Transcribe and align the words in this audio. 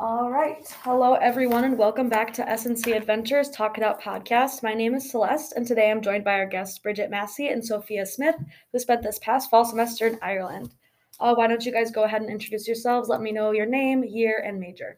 All 0.00 0.30
right. 0.30 0.66
Hello, 0.82 1.12
everyone, 1.12 1.64
and 1.64 1.76
welcome 1.76 2.08
back 2.08 2.32
to 2.32 2.42
SNC 2.42 2.96
Adventures 2.96 3.50
Talk 3.50 3.76
It 3.76 3.84
Out 3.84 4.00
podcast. 4.00 4.62
My 4.62 4.72
name 4.72 4.94
is 4.94 5.10
Celeste, 5.10 5.52
and 5.56 5.66
today 5.66 5.90
I'm 5.90 6.00
joined 6.00 6.24
by 6.24 6.38
our 6.38 6.46
guests 6.46 6.78
Bridget 6.78 7.10
Massey 7.10 7.48
and 7.48 7.62
Sophia 7.62 8.06
Smith, 8.06 8.36
who 8.72 8.78
spent 8.78 9.02
this 9.02 9.18
past 9.18 9.50
fall 9.50 9.62
semester 9.62 10.06
in 10.06 10.18
Ireland. 10.22 10.74
Uh, 11.20 11.34
why 11.34 11.48
don't 11.48 11.66
you 11.66 11.70
guys 11.70 11.90
go 11.90 12.04
ahead 12.04 12.22
and 12.22 12.30
introduce 12.30 12.66
yourselves? 12.66 13.10
Let 13.10 13.20
me 13.20 13.30
know 13.30 13.50
your 13.50 13.66
name, 13.66 14.02
year, 14.02 14.42
and 14.42 14.58
major. 14.58 14.96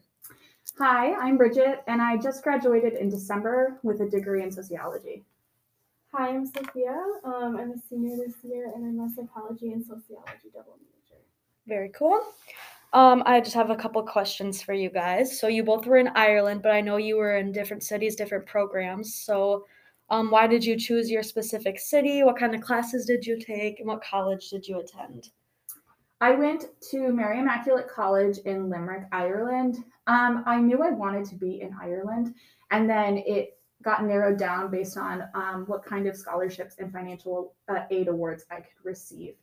Hi, 0.79 1.13
I'm 1.15 1.35
Bridget, 1.35 1.83
and 1.87 2.01
I 2.01 2.15
just 2.15 2.41
graduated 2.41 2.93
in 2.93 3.09
December 3.09 3.81
with 3.83 3.99
a 3.99 4.09
degree 4.09 4.41
in 4.41 4.53
sociology. 4.53 5.25
Hi, 6.13 6.29
I'm 6.29 6.45
Sophia. 6.45 6.97
Um, 7.25 7.57
I'm 7.57 7.71
a 7.71 7.77
senior 7.89 8.15
this 8.15 8.35
year, 8.41 8.71
and 8.73 8.85
I'm 8.85 9.05
a 9.05 9.09
psychology 9.13 9.73
and 9.73 9.83
sociology 9.83 10.47
double 10.53 10.77
major. 10.79 11.19
Very 11.67 11.89
cool. 11.89 12.21
Um, 12.93 13.23
I 13.25 13.41
just 13.41 13.55
have 13.55 13.71
a 13.71 13.75
couple 13.75 14.03
questions 14.03 14.61
for 14.61 14.73
you 14.73 14.89
guys. 14.89 15.39
So 15.39 15.47
you 15.47 15.63
both 15.63 15.87
were 15.87 15.97
in 15.97 16.09
Ireland, 16.09 16.61
but 16.61 16.71
I 16.71 16.79
know 16.79 16.97
you 16.97 17.17
were 17.17 17.37
in 17.37 17.51
different 17.51 17.81
cities, 17.81 18.15
different 18.15 18.45
programs. 18.45 19.15
So, 19.15 19.65
um, 20.09 20.29
why 20.29 20.45
did 20.45 20.63
you 20.63 20.77
choose 20.77 21.09
your 21.09 21.23
specific 21.23 21.79
city? 21.79 22.21
What 22.21 22.37
kind 22.37 22.53
of 22.53 22.61
classes 22.61 23.05
did 23.05 23.25
you 23.25 23.39
take, 23.39 23.79
and 23.79 23.87
what 23.87 24.03
college 24.03 24.49
did 24.49 24.67
you 24.67 24.79
attend? 24.79 25.29
I 26.21 26.31
went 26.31 26.65
to 26.91 27.11
Mary 27.11 27.39
Immaculate 27.39 27.87
College 27.89 28.37
in 28.45 28.69
Limerick, 28.69 29.07
Ireland. 29.11 29.77
Um, 30.05 30.43
I 30.45 30.59
knew 30.59 30.83
I 30.83 30.91
wanted 30.91 31.25
to 31.29 31.35
be 31.35 31.61
in 31.61 31.75
Ireland, 31.81 32.35
and 32.69 32.87
then 32.87 33.17
it 33.25 33.57
got 33.81 34.05
narrowed 34.05 34.37
down 34.37 34.69
based 34.69 34.97
on 34.97 35.23
um, 35.33 35.63
what 35.67 35.83
kind 35.83 36.05
of 36.07 36.15
scholarships 36.15 36.75
and 36.79 36.91
financial 36.91 37.55
uh, 37.67 37.85
aid 37.89 38.07
awards 38.07 38.45
I 38.51 38.57
could 38.57 38.83
receive. 38.83 39.35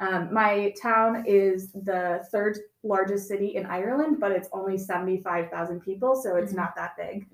Um, 0.00 0.32
my 0.32 0.72
town 0.80 1.24
is 1.26 1.72
the 1.72 2.26
third 2.30 2.58
largest 2.84 3.26
city 3.26 3.56
in 3.56 3.66
Ireland, 3.66 4.18
but 4.20 4.30
it's 4.30 4.48
only 4.52 4.78
75,000 4.78 5.80
people, 5.80 6.14
so 6.14 6.36
it's 6.36 6.52
Mhm. 6.52 6.56
not 6.56 6.76
that 6.76 6.96
big. 6.96 7.26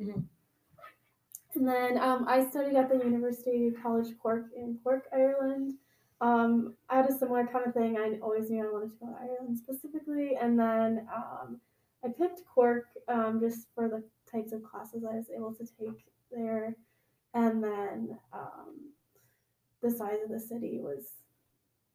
And 1.54 1.68
then 1.68 1.98
um, 1.98 2.24
I 2.26 2.44
studied 2.48 2.74
at 2.74 2.88
the 2.88 2.96
University 2.96 3.70
College 3.70 4.18
Cork 4.18 4.46
in 4.56 4.78
Cork, 4.82 5.06
Ireland. 5.12 5.78
Um, 6.20 6.74
I 6.88 6.96
had 6.96 7.08
a 7.08 7.12
similar 7.12 7.46
kind 7.46 7.66
of 7.66 7.74
thing. 7.74 7.96
I 7.96 8.18
always 8.20 8.50
knew 8.50 8.66
I 8.66 8.72
wanted 8.72 8.90
to 8.92 8.96
go 8.98 9.06
to 9.06 9.18
Ireland 9.20 9.58
specifically, 9.58 10.36
and 10.36 10.58
then 10.58 11.06
um, 11.14 11.60
I 12.02 12.08
picked 12.08 12.44
Cork 12.46 12.88
um, 13.08 13.40
just 13.40 13.68
for 13.74 13.88
the 13.88 14.02
types 14.30 14.52
of 14.52 14.62
classes 14.64 15.04
I 15.04 15.14
was 15.14 15.30
able 15.30 15.52
to 15.54 15.66
take 15.66 16.04
there, 16.30 16.74
and 17.34 17.62
then 17.62 18.18
um, 18.32 18.90
the 19.80 19.90
size 19.90 20.18
of 20.24 20.30
the 20.30 20.40
city 20.40 20.80
was 20.80 21.23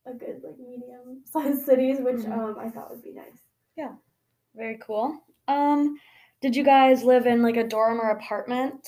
a 0.10 0.14
good 0.14 0.42
like 0.44 0.60
medium 0.60 1.22
sized 1.26 1.64
cities, 1.66 2.00
which 2.00 2.18
Mhm. 2.26 2.32
um, 2.38 2.60
I 2.60 2.70
thought 2.70 2.90
would 2.90 3.04
be 3.04 3.14
nice. 3.14 3.40
Yeah, 3.76 3.94
very 4.56 4.78
cool. 4.78 5.18
Um, 5.48 6.00
did 6.42 6.56
you 6.56 6.64
guys 6.64 7.04
live 7.04 7.26
in 7.28 7.42
like 7.42 7.58
a 7.58 7.68
dorm 7.68 8.00
or 8.00 8.12
apartment? 8.12 8.88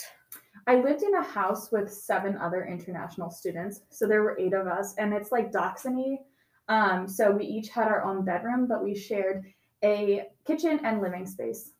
I 0.67 0.75
lived 0.75 1.01
in 1.03 1.15
a 1.15 1.23
house 1.23 1.71
with 1.71 1.91
seven 1.91 2.37
other 2.37 2.65
international 2.65 3.29
students, 3.31 3.81
so 3.89 4.07
there 4.07 4.21
were 4.21 4.37
eight 4.39 4.53
of 4.53 4.67
us, 4.67 4.93
and 4.97 5.13
it's 5.13 5.31
like 5.31 5.51
Doxony. 5.51 6.19
Um, 6.67 7.07
so 7.07 7.31
we 7.31 7.45
each 7.45 7.69
had 7.69 7.87
our 7.87 8.03
own 8.03 8.23
bedroom, 8.23 8.67
but 8.67 8.83
we 8.83 8.95
shared 8.95 9.43
a 9.83 10.27
kitchen 10.45 10.79
and 10.83 11.01
living 11.01 11.25
space. 11.25 11.73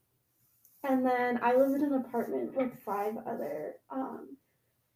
And 0.84 1.06
then 1.06 1.39
I 1.44 1.56
lived 1.56 1.75
in 1.75 1.84
an 1.84 1.94
apartment 1.94 2.56
with 2.56 2.73
five 2.84 3.14
other 3.28 3.75
um, 3.92 4.36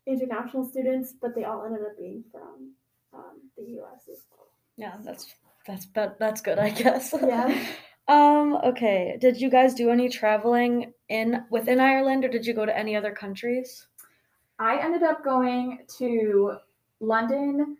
international 0.07 0.65
students, 0.65 1.13
but 1.21 1.35
they 1.35 1.43
all 1.43 1.63
ended 1.63 1.83
up 1.83 1.95
being 1.97 2.23
from 2.31 2.71
um, 3.13 3.39
the 3.55 3.63
U.S. 3.73 4.09
as 4.11 4.25
well. 4.31 4.34
Yeah, 4.77 4.95
that's 5.03 5.33
that's 5.65 5.85
but 5.85 6.17
that's 6.19 6.41
good, 6.41 6.59
I 6.59 6.69
guess. 6.83 7.13
Yeah. 7.13 7.65
Um, 8.07 8.57
okay. 8.63 9.17
Did 9.19 9.41
you 9.41 9.49
guys 9.49 9.73
do 9.73 9.89
any 9.89 10.09
traveling 10.09 10.93
in 11.09 11.43
within 11.49 11.79
Ireland 11.79 12.23
or 12.23 12.29
did 12.29 12.45
you 12.45 12.53
go 12.53 12.63
to 12.63 12.77
any 12.77 12.95
other 12.95 13.11
countries? 13.11 13.87
I 14.59 14.77
ended 14.77 15.01
up 15.03 15.23
going 15.23 15.79
to 15.97 16.57
London, 16.99 17.77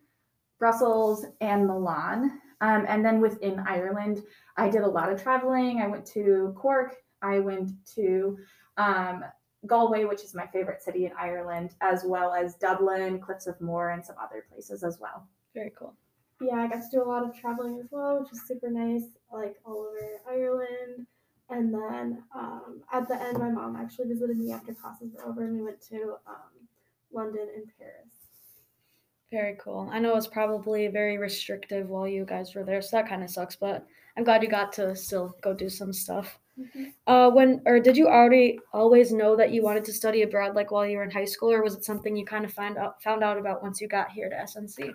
Brussels, 0.59 1.25
and 1.41 1.67
Milan. 1.67 2.41
Um, 2.61 2.85
and 2.88 3.05
then 3.05 3.22
within 3.22 3.59
Ireland, 3.59 4.23
I 4.57 4.69
did 4.69 4.81
a 4.81 4.88
lot 4.88 5.11
of 5.11 5.22
traveling. 5.22 5.81
I 5.81 5.88
went 5.88 6.05
to 6.07 6.55
Cork. 6.57 6.95
I 7.22 7.39
went 7.39 7.72
to 7.95 8.38
um, 8.78 9.23
Galway, 9.67 10.05
which 10.05 10.23
is 10.23 10.34
my 10.34 10.47
favorite 10.47 10.81
city 10.81 11.05
in 11.05 11.11
Ireland, 11.19 11.75
as 11.81 12.03
well 12.05 12.34
as 12.34 12.55
Dublin, 12.55 13.19
Cliffs 13.19 13.47
of 13.47 13.59
Moher, 13.61 13.91
and 13.91 14.03
some 14.03 14.16
other 14.22 14.45
places 14.50 14.84
as 14.84 15.00
well. 15.00 15.28
Very 15.53 15.72
cool. 15.78 15.95
Yeah, 16.41 16.56
I 16.56 16.68
got 16.68 16.81
to 16.81 16.90
do 16.91 17.01
a 17.01 17.07
lot 17.07 17.23
of 17.23 17.35
traveling 17.35 17.79
as 17.79 17.88
well, 17.91 18.19
which 18.19 18.31
is 18.34 18.46
super 18.47 18.69
nice, 18.69 19.06
like 19.31 19.56
all 19.66 19.88
over 19.88 20.19
Ireland. 20.29 21.07
And 21.50 21.73
then 21.73 22.23
um, 22.35 22.81
at 22.91 23.07
the 23.07 23.22
end, 23.22 23.38
my 23.38 23.50
mom 23.50 23.75
actually 23.75 24.07
visited 24.07 24.38
me 24.38 24.51
after 24.51 24.73
classes 24.73 25.13
were 25.13 25.25
over, 25.25 25.46
and 25.46 25.56
we 25.56 25.62
went 25.62 25.81
to 25.90 26.16
um, 26.28 26.68
London 27.13 27.47
and 27.56 27.66
Paris. 27.78 28.16
Very 29.31 29.57
cool. 29.59 29.90
I 29.91 30.00
know 30.00 30.16
it's 30.16 30.28
probably 30.28 30.88
very 30.88 31.18
restrictive 31.18 31.90
while 31.90 32.07
you 32.07 32.25
guys 32.25 32.56
were 32.56 32.63
there, 32.63 32.81
so 32.81 32.97
that 32.97 33.07
kind 33.07 33.23
of 33.23 33.29
sucks, 33.29 33.56
but 33.56 33.85
I'm 34.17 34.23
glad 34.23 34.44
you 34.44 34.50
got 34.50 34.72
to 34.73 34.96
still 34.96 35.35
go 35.41 35.53
do 35.53 35.69
some 35.69 35.94
stuff. 35.94 36.40
Uh, 37.06 37.29
when 37.29 37.62
or 37.66 37.81
did 37.81 37.97
you 37.97 38.07
already 38.07 38.57
always 38.73 39.12
know 39.12 39.35
that 39.35 39.52
you 39.52 39.62
wanted 39.62 39.84
to 39.84 39.91
study 39.91 40.22
abroad 40.22 40.56
like 40.56 40.72
while 40.72 40.85
you 40.85 40.97
were 40.97 41.03
in 41.03 41.12
high 41.12 41.25
school, 41.25 41.52
or 41.52 41.62
was 41.62 41.75
it 41.75 41.84
something 41.84 42.16
you 42.16 42.25
kind 42.25 42.46
of 42.46 42.53
find 42.53 42.78
out 42.78 43.03
found 43.03 43.23
out 43.23 43.38
about 43.38 43.62
once 43.62 43.81
you 43.81 43.88
got 43.90 44.09
here 44.09 44.29
to 44.29 44.35
SNC? 44.35 44.94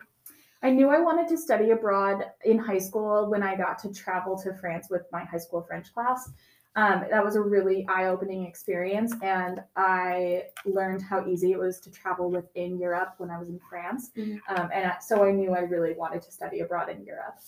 I 0.62 0.70
knew 0.70 0.88
I 0.88 1.00
wanted 1.00 1.28
to 1.28 1.38
study 1.38 1.70
abroad 1.70 2.24
in 2.44 2.58
high 2.58 2.78
school 2.78 3.30
when 3.30 3.42
I 3.42 3.56
got 3.56 3.78
to 3.80 3.92
travel 3.92 4.36
to 4.42 4.52
France 4.54 4.88
with 4.90 5.02
my 5.10 5.24
high 5.24 5.38
school 5.38 5.62
French 5.62 5.92
class. 5.94 6.30
Um, 6.76 7.04
that 7.10 7.24
was 7.24 7.34
a 7.34 7.40
really 7.40 7.86
eye 7.88 8.06
opening 8.06 8.46
experience, 8.46 9.12
and 9.22 9.60
I 9.74 10.44
learned 10.64 11.02
how 11.02 11.26
easy 11.26 11.52
it 11.52 11.58
was 11.58 11.80
to 11.80 11.90
travel 11.90 12.30
within 12.30 12.78
Europe 12.78 13.14
when 13.18 13.30
I 13.30 13.38
was 13.38 13.48
in 13.48 13.58
France. 13.68 14.12
Mhm. 14.14 14.38
Um, 14.48 14.70
and 14.72 14.92
so 15.02 15.24
I 15.24 15.32
knew 15.32 15.52
I 15.52 15.60
really 15.60 15.94
wanted 15.94 16.22
to 16.22 16.30
study 16.30 16.60
abroad 16.60 16.88
in 16.88 17.04
Europe. 17.04 17.38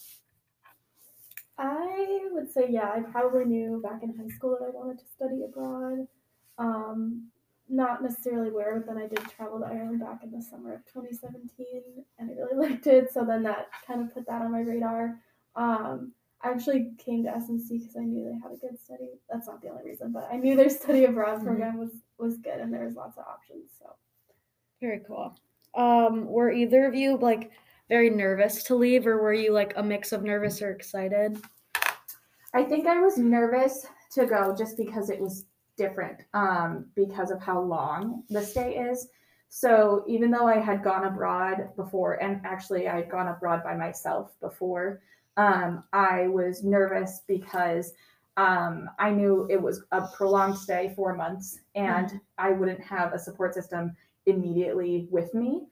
I 1.58 2.28
would 2.32 2.50
say, 2.50 2.66
yeah, 2.68 2.90
I 2.90 3.00
probably 3.00 3.44
knew 3.44 3.80
back 3.80 4.02
in 4.02 4.16
high 4.16 4.28
school 4.28 4.56
that 4.58 4.66
I 4.66 4.70
wanted 4.70 4.98
to 4.98 5.06
study 5.06 5.44
abroad. 5.44 6.08
Um, 6.58 7.30
not 7.72 8.02
necessarily 8.02 8.50
where, 8.50 8.78
but 8.78 8.86
then 8.86 9.02
I 9.02 9.08
did 9.08 9.18
travel 9.30 9.58
to 9.58 9.66
Ireland 9.66 10.00
back 10.00 10.22
in 10.22 10.30
the 10.30 10.42
summer 10.42 10.74
of 10.74 10.84
2017 10.92 12.04
and 12.18 12.30
I 12.30 12.34
really 12.34 12.68
liked 12.70 12.86
it. 12.86 13.12
So 13.12 13.24
then 13.24 13.42
that 13.44 13.68
kind 13.86 14.02
of 14.02 14.12
put 14.14 14.26
that 14.26 14.42
on 14.42 14.52
my 14.52 14.60
radar. 14.60 15.18
Um, 15.56 16.12
I 16.42 16.50
actually 16.50 16.92
came 16.98 17.24
to 17.24 17.30
SNC 17.30 17.68
because 17.70 17.96
I 17.96 18.04
knew 18.04 18.24
they 18.24 18.38
had 18.42 18.52
a 18.56 18.60
good 18.60 18.78
study. 18.78 19.20
That's 19.30 19.46
not 19.46 19.62
the 19.62 19.68
only 19.70 19.84
reason, 19.84 20.12
but 20.12 20.28
I 20.30 20.36
knew 20.36 20.54
their 20.54 20.68
study 20.82 21.04
abroad 21.06 21.40
Mhm. 21.40 21.44
program 21.44 21.78
was, 21.78 21.92
was 22.18 22.36
good 22.38 22.60
and 22.60 22.72
there 22.72 22.84
was 22.84 22.94
lots 22.94 23.16
of 23.16 23.24
options. 23.26 23.70
So 23.78 23.86
Very 24.80 25.00
cool. 25.06 25.34
Um, 25.74 26.26
were 26.26 26.52
either 26.52 26.84
of 26.86 26.94
you 26.94 27.16
like 27.16 27.50
very 27.88 28.10
nervous 28.10 28.62
to 28.64 28.74
leave, 28.74 29.06
or 29.06 29.22
were 29.22 29.32
you 29.32 29.52
like 29.52 29.72
a 29.76 29.82
mix 29.82 30.12
of 30.12 30.22
nervous 30.22 30.60
or 30.62 30.70
excited? 30.70 31.40
I 32.54 32.62
think 32.64 32.86
I 32.86 33.00
was 33.00 33.16
nervous 33.16 33.86
to 34.12 34.26
go 34.26 34.54
just 34.54 34.76
because 34.76 35.08
it 35.08 35.18
was 35.20 35.46
different, 35.76 36.22
um, 36.34 36.86
because 36.94 37.30
of 37.30 37.40
how 37.42 37.60
long 37.60 38.22
the 38.30 38.42
stay 38.42 38.76
is. 38.76 39.08
So 39.48 40.04
even 40.06 40.30
though 40.30 40.46
I 40.46 40.58
had 40.58 40.82
gone 40.82 41.04
abroad 41.04 41.70
before, 41.76 42.14
and 42.22 42.40
actually 42.44 42.88
I 42.88 42.96
had 42.96 43.10
gone 43.10 43.28
abroad 43.28 43.62
by 43.62 43.74
myself 43.74 44.32
before, 44.40 45.02
um, 45.36 45.84
I 45.92 46.28
was 46.28 46.64
nervous 46.64 47.22
because 47.26 47.92
um, 48.36 48.88
I 48.98 49.10
knew 49.10 49.46
it 49.50 49.60
was 49.60 49.82
a 49.92 50.06
prolonged 50.16 50.56
stay, 50.56 50.92
four 50.96 51.14
months, 51.14 51.58
and 51.74 52.18
I 52.38 52.50
wouldn't 52.50 52.82
have 52.82 53.12
a 53.12 53.18
support 53.18 53.54
system 53.54 53.94
immediately 54.26 55.06
with 55.10 55.34
me. 55.34 55.66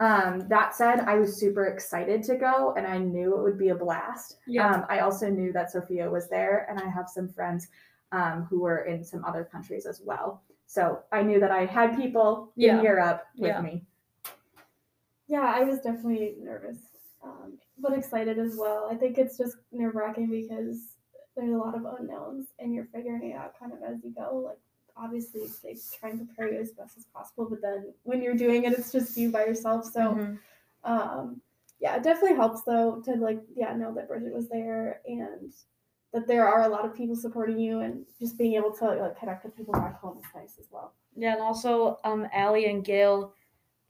Um, 0.00 0.46
that 0.48 0.74
said, 0.74 1.00
I 1.00 1.16
was 1.16 1.38
super 1.38 1.66
excited 1.66 2.22
to 2.24 2.36
go, 2.36 2.74
and 2.76 2.86
I 2.86 2.98
knew 2.98 3.36
it 3.36 3.42
would 3.42 3.58
be 3.58 3.70
a 3.70 3.74
blast. 3.74 4.38
Yeah. 4.46 4.70
Um, 4.70 4.84
I 4.88 5.00
also 5.00 5.28
knew 5.28 5.52
that 5.52 5.70
Sophia 5.70 6.08
was 6.10 6.28
there, 6.28 6.66
and 6.68 6.78
I 6.80 6.88
have 6.88 7.08
some 7.08 7.28
friends 7.28 7.68
um, 8.14 8.46
who 8.48 8.60
were 8.60 8.84
in 8.84 9.04
some 9.04 9.24
other 9.24 9.44
countries 9.44 9.86
as 9.86 10.00
well. 10.04 10.42
So 10.66 11.00
I 11.12 11.22
knew 11.22 11.40
that 11.40 11.50
I 11.50 11.66
had 11.66 11.96
people 11.96 12.52
Yeah. 12.54 12.78
in 12.78 12.84
Europe 12.84 13.26
with 13.36 13.48
Yeah. 13.50 13.60
me. 13.60 13.84
Yeah, 15.26 15.52
I 15.54 15.64
was 15.64 15.80
definitely 15.80 16.36
nervous, 16.40 16.78
um, 17.22 17.58
but 17.78 17.92
excited 17.92 18.38
as 18.38 18.56
well. 18.56 18.88
I 18.90 18.94
think 18.94 19.18
it's 19.18 19.36
just 19.36 19.56
nerve 19.72 19.94
wracking 19.94 20.30
because 20.30 20.96
there's 21.34 21.52
a 21.52 21.56
lot 21.56 21.74
of 21.74 21.84
unknowns 21.84 22.46
and 22.58 22.72
you're 22.72 22.84
figuring 22.86 23.30
it 23.30 23.34
out 23.34 23.58
kind 23.58 23.72
of 23.72 23.82
as 23.82 24.04
you 24.04 24.10
go. 24.10 24.36
Like, 24.36 24.58
obviously, 24.96 25.42
they 25.62 25.76
try 25.98 26.10
and 26.10 26.26
prepare 26.26 26.52
you 26.52 26.60
as 26.60 26.70
best 26.72 26.96
as 26.96 27.06
possible, 27.06 27.48
but 27.50 27.60
then 27.60 27.92
when 28.04 28.22
you're 28.22 28.36
doing 28.36 28.64
it, 28.64 28.74
it's 28.74 28.92
just 28.92 29.16
you 29.16 29.30
by 29.32 29.44
yourself. 29.46 29.86
So, 29.86 30.00
Mhm. 30.14 30.38
um, 30.84 31.40
yeah, 31.80 31.96
it 31.96 32.04
definitely 32.04 32.36
helps 32.36 32.62
though 32.62 33.00
to 33.02 33.16
like, 33.16 33.42
yeah, 33.56 33.74
know 33.74 33.92
that 33.94 34.06
Bridget 34.06 34.32
was 34.32 34.48
there 34.48 35.00
and 35.06 35.52
that 36.14 36.28
there 36.28 36.46
are 36.48 36.62
a 36.62 36.68
lot 36.68 36.86
of 36.86 36.94
people 36.94 37.16
supporting 37.16 37.58
you 37.58 37.80
and 37.80 38.04
just 38.20 38.38
being 38.38 38.54
able 38.54 38.72
to 38.72 38.84
like 38.86 39.18
connect 39.18 39.44
with 39.44 39.56
people 39.56 39.74
back 39.74 40.00
home 40.00 40.16
is 40.18 40.24
nice 40.34 40.56
as 40.60 40.68
well. 40.70 40.94
Yeah, 41.16 41.32
and 41.32 41.42
also 41.42 41.98
um, 42.04 42.28
Allie 42.32 42.66
and 42.66 42.84
Gail, 42.84 43.34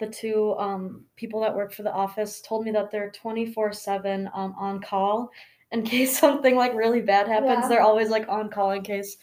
the 0.00 0.06
two 0.06 0.54
um, 0.58 1.04
people 1.16 1.38
that 1.42 1.54
work 1.54 1.72
for 1.72 1.82
the 1.82 1.92
office, 1.92 2.40
told 2.40 2.64
me 2.64 2.70
that 2.72 2.90
they're 2.90 3.10
24 3.10 3.72
7 3.74 4.28
um, 4.34 4.54
on 4.58 4.80
call 4.80 5.30
in 5.70 5.82
case 5.94 6.18
something 6.18 6.56
like 6.56 6.74
really 6.74 7.02
bad 7.02 7.28
happens. 7.28 7.62
Yeah. 7.64 7.68
They're 7.68 7.82
always 7.82 8.08
like 8.08 8.26
on 8.28 8.48
call 8.50 8.70
in 8.70 8.82
case 8.82 9.18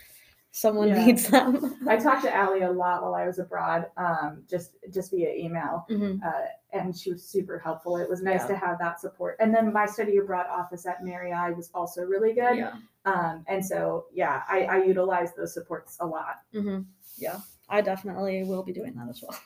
someone 0.52 0.90
Yeah. 0.90 1.04
needs 1.06 1.28
them. 1.28 1.76
I 1.90 1.98
talked 1.98 2.22
to 2.24 2.36
Allie 2.36 2.62
a 2.62 2.72
lot 2.72 3.02
while 3.02 3.16
I 3.16 3.26
was 3.26 3.40
abroad, 3.40 3.88
um, 3.98 4.44
just 4.48 4.76
just 4.94 5.10
via 5.12 5.34
email, 5.34 5.88
Mhm. 5.90 6.24
uh, 6.24 6.46
and 6.74 6.96
she 6.98 7.12
was 7.12 7.24
super 7.24 7.60
helpful. 7.60 7.98
It 7.98 8.10
was 8.10 8.22
nice 8.22 8.42
Yeah. 8.42 8.48
to 8.48 8.56
have 8.56 8.80
that 8.80 9.00
support. 9.00 9.38
And 9.40 9.54
then 9.54 9.72
my 9.74 9.86
study 9.86 10.18
abroad 10.18 10.48
office 10.50 10.86
at 10.86 11.04
Mary 11.04 11.32
I 11.32 11.52
was 11.52 11.70
also 11.74 12.04
really 12.04 12.34
good. 12.34 12.58
Yeah. 12.58 12.76
Um, 13.06 13.44
and 13.48 13.66
so 13.66 14.06
yeah, 14.14 14.44
I, 14.48 14.64
I 14.64 14.84
utilize 14.84 15.34
those 15.36 15.54
supports 15.54 15.98
a 16.00 16.06
lot. 16.06 16.42
hmm 16.54 16.82
Yeah, 17.18 17.40
I 17.70 17.82
definitely 17.82 18.44
will 18.44 18.64
be 18.64 18.74
doing 18.74 18.94
that 18.96 19.10
as 19.10 19.22
well. 19.22 19.38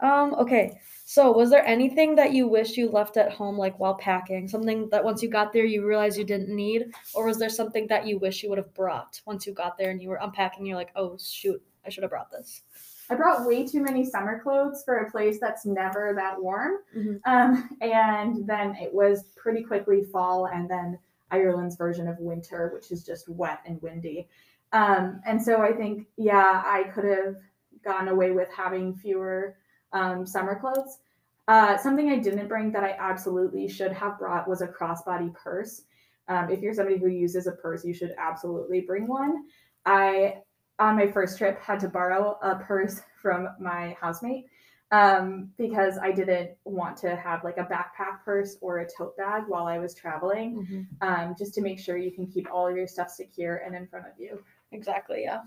um, 0.00 0.34
okay, 0.34 0.80
so 1.04 1.30
was 1.30 1.50
there 1.50 1.64
anything 1.66 2.14
that 2.16 2.32
you 2.32 2.48
wish 2.48 2.76
you 2.76 2.90
left 2.90 3.16
at 3.18 3.32
home, 3.32 3.58
like 3.58 3.78
while 3.78 3.94
packing? 3.94 4.48
Something 4.48 4.88
that 4.90 5.04
once 5.04 5.22
you 5.22 5.28
got 5.28 5.52
there 5.52 5.66
you 5.66 5.86
realized 5.86 6.16
you 6.18 6.24
didn't 6.24 6.48
need, 6.54 6.86
or 7.14 7.26
was 7.26 7.38
there 7.38 7.50
something 7.50 7.86
that 7.88 8.06
you 8.06 8.18
wish 8.18 8.42
you 8.42 8.48
would 8.48 8.58
have 8.58 8.72
brought 8.74 9.20
once 9.26 9.46
you 9.46 9.52
got 9.52 9.76
there 9.76 9.90
and 9.90 10.00
you 10.02 10.08
were 10.08 10.18
unpacking? 10.22 10.64
You're 10.66 10.76
like, 10.76 10.92
oh 10.96 11.18
shoot, 11.22 11.62
I 11.86 11.90
should 11.90 12.02
have 12.02 12.10
brought 12.10 12.30
this. 12.30 12.62
I 13.10 13.14
brought 13.14 13.46
way 13.46 13.66
too 13.66 13.82
many 13.82 14.04
summer 14.04 14.40
clothes 14.40 14.82
for 14.84 14.98
a 14.98 15.10
place 15.10 15.38
that's 15.40 15.66
never 15.66 16.12
that 16.14 16.40
warm. 16.40 16.78
Mhm. 16.96 17.20
Um, 17.24 17.76
and 17.80 18.46
then 18.46 18.76
it 18.76 18.92
was 18.92 19.24
pretty 19.36 19.62
quickly 19.62 20.04
fall, 20.04 20.46
and 20.46 20.68
then 20.68 20.98
Ireland's 21.30 21.76
version 21.76 22.08
of 22.08 22.18
winter, 22.18 22.70
which 22.72 22.90
is 22.90 23.04
just 23.04 23.28
wet 23.28 23.60
and 23.66 23.80
windy. 23.82 24.28
Um, 24.72 25.20
and 25.26 25.42
so 25.42 25.60
I 25.60 25.72
think, 25.72 26.06
yeah, 26.16 26.62
I 26.64 26.84
could 26.84 27.04
have 27.04 27.36
gone 27.84 28.08
away 28.08 28.32
with 28.32 28.48
having 28.50 28.94
fewer 28.94 29.56
um, 29.92 30.26
summer 30.26 30.58
clothes. 30.58 30.98
Uh, 31.46 31.76
something 31.76 32.10
I 32.10 32.18
didn't 32.18 32.48
bring 32.48 32.72
that 32.72 32.82
I 32.84 32.96
absolutely 32.98 33.68
should 33.68 33.92
have 33.92 34.18
brought 34.18 34.48
was 34.48 34.62
a 34.62 34.68
crossbody 34.68 35.32
purse. 35.34 35.82
Um, 36.28 36.50
if 36.50 36.60
you're 36.60 36.72
somebody 36.72 36.98
who 36.98 37.08
uses 37.08 37.46
a 37.46 37.52
purse, 37.52 37.84
you 37.84 37.92
should 37.92 38.14
absolutely 38.16 38.80
bring 38.80 39.06
one. 39.06 39.44
I 39.84 40.42
on 40.78 40.96
my 40.96 41.06
first 41.06 41.38
trip 41.38 41.60
had 41.60 41.78
to 41.80 41.88
borrow 41.88 42.38
a 42.42 42.56
purse 42.56 43.00
from 43.20 43.48
my 43.60 43.96
housemate 44.00 44.46
um, 44.90 45.50
because 45.56 45.98
I 45.98 46.12
didn't 46.12 46.50
want 46.64 46.96
to 46.98 47.16
have 47.16 47.42
like 47.44 47.56
a 47.58 47.64
backpack 47.64 48.24
purse 48.24 48.56
or 48.60 48.78
a 48.78 48.88
tote 48.88 49.16
bag 49.16 49.44
while 49.48 49.66
I 49.66 49.78
was 49.78 49.94
traveling, 49.94 50.66
Mhm. 50.66 50.86
um, 51.00 51.34
just 51.36 51.54
to 51.54 51.60
make 51.62 51.78
sure 51.78 51.96
you 51.96 52.12
can 52.12 52.26
keep 52.26 52.52
all 52.52 52.66
of 52.68 52.76
your 52.76 52.86
stuff 52.86 53.10
secure 53.10 53.56
and 53.58 53.74
in 53.74 53.86
front 53.86 54.06
of 54.06 54.12
you. 54.18 54.42
Exactly. 54.72 55.22
Yeah. 55.22 55.42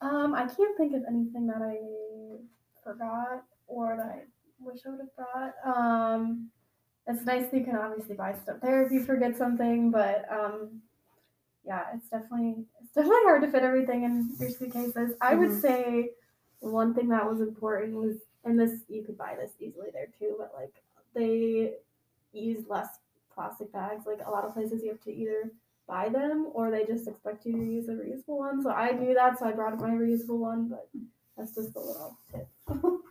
Um, 0.00 0.34
I 0.34 0.46
can't 0.46 0.76
think 0.76 0.94
of 0.94 1.04
anything 1.08 1.46
that 1.46 1.62
I 1.62 1.78
forgot 2.84 3.44
or 3.66 3.96
that 3.96 4.06
I 4.06 4.22
wish 4.60 4.80
I 4.86 4.90
would 4.90 5.00
have 5.00 5.16
brought. 5.16 5.54
Um, 5.64 6.50
it's 7.06 7.24
nice 7.24 7.50
that 7.50 7.56
you 7.58 7.64
can 7.64 7.76
obviously 7.76 8.14
buy 8.14 8.34
stuff 8.34 8.58
there 8.60 8.84
if 8.84 8.92
you 8.92 9.02
forget 9.04 9.36
something, 9.36 9.90
but 9.90 10.30
um, 10.30 10.82
yeah, 11.64 11.84
it's 11.94 12.08
definitely 12.08 12.64
it's 12.80 12.92
definitely 12.94 13.24
hard 13.24 13.42
to 13.42 13.50
fit 13.50 13.62
everything 13.62 14.04
in 14.04 14.30
your 14.38 14.50
suitcases. 14.50 15.14
I 15.20 15.34
would 15.34 15.50
Mhm. 15.50 15.60
say 15.60 16.10
one 16.60 16.94
thing 16.94 17.08
that 17.08 17.28
was 17.28 17.40
important 17.40 17.94
was, 17.94 18.16
and 18.44 18.58
this 18.58 18.84
you 18.88 19.02
could 19.04 19.18
buy 19.18 19.36
this 19.36 19.52
easily 19.60 19.90
there 19.90 20.08
too, 20.18 20.34
but 20.38 20.52
like 20.54 20.82
they 21.14 21.74
use 22.32 22.66
less 22.68 22.98
plastic 23.34 23.72
bags. 23.72 24.06
Like 24.06 24.26
a 24.26 24.30
lot 24.30 24.44
of 24.44 24.54
places, 24.54 24.82
you 24.82 24.90
have 24.90 25.00
to 25.02 25.12
either 25.12 25.50
buy 25.86 26.08
them 26.08 26.48
or 26.52 26.70
they 26.70 26.84
just 26.84 27.08
expect 27.08 27.46
you 27.46 27.52
to 27.52 27.64
use 27.64 27.88
a 27.88 27.92
reusable 27.92 28.38
one. 28.38 28.62
So 28.62 28.70
I 28.70 28.92
do 28.92 29.14
that, 29.14 29.38
so 29.38 29.46
I 29.46 29.52
brought 29.52 29.78
my 29.80 29.90
reusable 29.90 30.38
one, 30.38 30.68
but 30.68 30.88
that's 31.36 31.54
just 31.54 31.74
a 31.76 31.80
little 31.80 32.16
tip. 32.30 32.48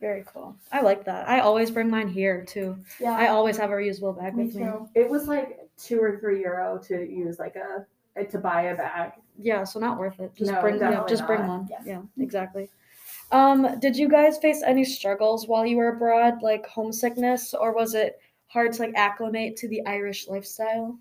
Very 0.00 0.24
cool. 0.26 0.56
I 0.72 0.80
like 0.80 1.04
that. 1.04 1.28
I 1.28 1.40
always 1.40 1.70
bring 1.70 1.90
mine 1.90 2.08
here 2.08 2.42
too. 2.44 2.76
yeah, 2.98 3.12
I 3.12 3.28
always 3.28 3.58
have 3.58 3.70
a 3.70 3.74
reusable 3.74 4.18
bag 4.18 4.34
me 4.34 4.44
with 4.46 4.54
me. 4.54 4.64
too. 4.64 4.88
It 4.94 5.08
was 5.08 5.28
like 5.28 5.68
two 5.76 6.00
or 6.00 6.18
three 6.18 6.40
euro 6.40 6.78
to 6.84 6.94
use 6.94 7.38
like 7.38 7.56
a 7.56 7.86
to 8.24 8.38
buy 8.38 8.62
a 8.62 8.76
bag. 8.76 9.12
Yeah, 9.38 9.64
so 9.64 9.78
not 9.78 9.98
worth 9.98 10.20
it. 10.20 10.34
Just 10.34 10.52
No, 10.52 10.60
bring 10.60 10.78
yeah, 10.78 11.04
just 11.08 11.26
bring 11.26 11.46
one. 11.46 11.66
Yes. 11.70 11.82
Yeah, 11.86 12.02
exactly. 12.18 12.68
Um, 13.32 13.78
did 13.78 13.96
you 13.96 14.08
guys 14.08 14.38
face 14.38 14.62
any 14.62 14.84
struggles 14.84 15.46
while 15.46 15.64
you 15.64 15.76
were 15.76 15.88
abroad, 15.88 16.42
like 16.42 16.66
homesickness, 16.66 17.54
or 17.54 17.72
was 17.72 17.94
it 17.94 18.20
hard 18.48 18.72
to 18.74 18.82
like 18.82 18.94
acclimate 18.96 19.56
to 19.56 19.68
the 19.68 19.84
Irish 19.86 20.28
lifestyle? 20.28 20.98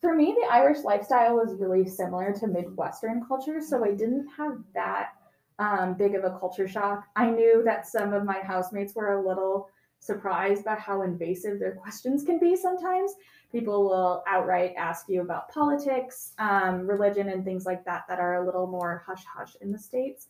For 0.00 0.14
me, 0.14 0.34
the 0.40 0.48
Irish 0.50 0.82
lifestyle 0.84 1.36
was 1.36 1.54
really 1.54 1.86
similar 1.86 2.32
to 2.32 2.46
Midwestern 2.46 3.24
culture, 3.26 3.60
so 3.60 3.84
I 3.84 3.90
didn't 3.92 4.28
have 4.36 4.58
that 4.74 5.10
um, 5.58 5.94
big 5.94 6.14
of 6.14 6.24
a 6.24 6.38
culture 6.38 6.68
shock. 6.68 7.04
I 7.16 7.30
knew 7.30 7.62
that 7.64 7.86
some 7.86 8.12
of 8.12 8.24
my 8.24 8.40
housemates 8.40 8.94
were 8.94 9.12
a 9.12 9.26
little 9.26 9.68
surprised 10.00 10.64
by 10.64 10.74
how 10.74 11.02
invasive 11.02 11.60
their 11.60 11.74
questions 11.82 12.24
can 12.24 12.38
be 12.38 12.56
sometimes. 12.56 13.12
People 13.52 13.84
will 13.84 14.24
outright 14.26 14.74
ask 14.76 15.06
you 15.08 15.20
about 15.20 15.50
politics, 15.50 16.32
um, 16.38 16.86
religion, 16.86 17.28
and 17.28 17.44
things 17.44 17.66
like 17.66 17.84
that 17.84 18.04
that 18.08 18.18
are 18.18 18.42
a 18.42 18.46
little 18.46 18.66
more 18.66 19.04
hush 19.06 19.24
hush 19.24 19.56
in 19.60 19.70
the 19.70 19.78
States. 19.78 20.26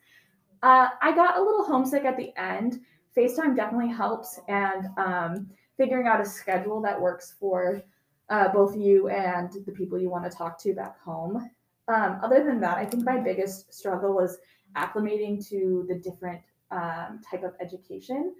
Uh, 0.62 0.88
I 1.00 1.12
got 1.14 1.38
a 1.38 1.42
little 1.42 1.64
homesick 1.64 2.04
at 2.04 2.16
the 2.16 2.36
end. 2.36 2.80
FaceTime 3.16 3.56
definitely 3.56 3.92
helps, 3.92 4.40
and 4.48 4.86
um, 4.96 5.50
figuring 5.76 6.06
out 6.06 6.20
a 6.20 6.24
schedule 6.24 6.80
that 6.82 7.00
works 7.00 7.34
for 7.38 7.82
uh, 8.28 8.48
both 8.48 8.76
you 8.76 9.08
and 9.08 9.52
the 9.66 9.72
people 9.72 9.98
you 9.98 10.10
want 10.10 10.24
to 10.24 10.36
talk 10.36 10.58
to 10.62 10.74
back 10.74 11.00
home. 11.00 11.50
Um, 11.88 12.18
other 12.22 12.44
than 12.44 12.60
that, 12.60 12.78
I 12.78 12.86
think 12.86 13.04
my 13.04 13.18
biggest 13.18 13.72
struggle 13.74 14.14
was 14.14 14.38
acclimating 14.76 15.46
to 15.48 15.84
the 15.88 15.94
different 15.96 16.40
um, 16.70 17.20
type 17.28 17.42
of 17.44 17.54
education. 17.60 18.34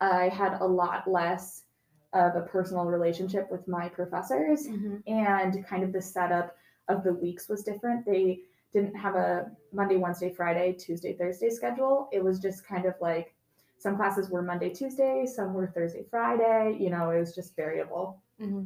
I 0.00 0.28
had 0.28 0.60
a 0.60 0.66
lot 0.66 1.08
less 1.10 1.64
of 2.12 2.34
a 2.34 2.40
personal 2.42 2.84
relationship 2.86 3.50
with 3.50 3.66
my 3.68 3.88
professors, 3.88 4.66
and 5.06 5.66
kind 5.66 5.82
of 5.84 5.92
the 5.92 6.02
setup 6.02 6.56
of 6.88 7.04
the 7.04 7.12
weeks 7.12 7.48
was 7.48 7.62
different. 7.62 8.04
They 8.04 8.40
didn't 8.72 8.94
have 8.94 9.14
a 9.14 9.50
Monday, 9.72 9.96
Wednesday, 9.96 10.32
Friday, 10.32 10.72
Tuesday, 10.72 11.12
Thursday 11.12 11.50
schedule. 11.50 12.08
It 12.12 12.22
was 12.22 12.38
just 12.40 12.66
kind 12.66 12.84
of 12.86 12.94
like 13.00 13.34
some 13.78 13.96
classes 13.96 14.28
were 14.30 14.42
Monday, 14.42 14.70
Tuesday, 14.70 15.24
some 15.26 15.54
were 15.54 15.68
Thursday, 15.68 16.04
Friday. 16.10 16.76
You 16.78 16.90
know, 16.90 17.10
it 17.10 17.18
was 17.20 17.34
just 17.34 17.56
variable. 17.56 18.22
hmm 18.38 18.64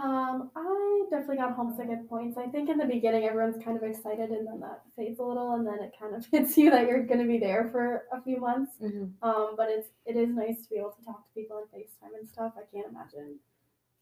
Um, 0.00 0.50
I 0.54 1.04
definitely 1.10 1.38
got 1.38 1.54
homesick 1.54 1.88
at 1.90 2.08
points. 2.08 2.38
I 2.38 2.46
think 2.46 2.68
in 2.70 2.78
the 2.78 2.84
beginning 2.84 3.24
everyone's 3.24 3.62
kind 3.64 3.76
of 3.76 3.82
excited, 3.82 4.30
and 4.30 4.46
then 4.46 4.60
that 4.60 4.82
fades 4.96 5.18
a 5.18 5.24
little, 5.24 5.54
and 5.54 5.66
then 5.66 5.80
it 5.82 5.92
kind 5.98 6.14
of 6.14 6.24
hits 6.30 6.56
you 6.56 6.70
that 6.70 6.86
you're 6.86 7.04
going 7.04 7.20
to 7.20 7.26
be 7.26 7.38
there 7.38 7.68
for 7.72 8.04
a 8.12 8.22
few 8.22 8.38
months. 8.38 8.72
hmm 8.80 9.06
Um, 9.22 9.54
but 9.56 9.68
it's 9.70 9.88
it 10.06 10.16
is 10.16 10.28
nice 10.30 10.62
to 10.62 10.70
be 10.70 10.76
able 10.76 10.92
to 10.92 11.04
talk 11.04 11.26
to 11.26 11.34
people 11.34 11.56
on 11.56 11.64
FaceTime 11.64 12.16
and 12.18 12.28
stuff. 12.28 12.52
I 12.56 12.62
can't 12.72 12.86
imagine 12.88 13.38